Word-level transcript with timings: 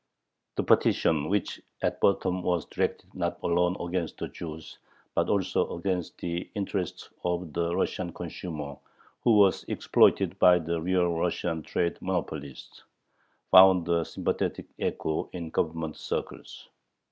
The 0.55 0.63
petition, 0.63 1.29
which 1.29 1.61
at 1.83 2.01
bottom 2.01 2.41
was 2.41 2.65
directed 2.65 3.13
not 3.13 3.37
alone 3.43 3.77
against 3.79 4.17
the 4.17 4.29
Jews, 4.29 4.79
but 5.13 5.29
also 5.29 5.77
against 5.77 6.17
the 6.17 6.49
interests 6.55 7.11
of 7.23 7.53
the 7.53 7.75
Russian 7.75 8.11
consumer, 8.11 8.77
who 9.23 9.37
was 9.37 9.63
exploited 9.67 10.39
by 10.39 10.57
the 10.57 10.81
"real 10.81 11.13
Russian" 11.13 11.61
trade 11.61 11.97
monopolists, 12.01 12.83
found 13.51 13.87
a 13.89 14.03
sympathetic 14.03 14.65
echo 14.79 15.29
in 15.33 15.51
Government 15.51 15.95
circles. 15.95 16.67